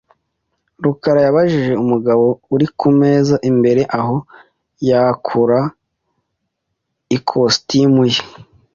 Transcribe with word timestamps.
rukara 0.83 1.19
yabajije 1.27 1.73
umugabo 1.83 2.25
uri 2.55 2.67
kumeza 2.79 3.35
imbere 3.49 3.81
aho 3.99 4.15
yakura 4.89 5.59
ikositimu 7.17 8.03
ye. 8.13 8.21